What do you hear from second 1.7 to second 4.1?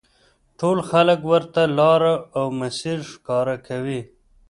لاره او مسیر ښکاره کوي.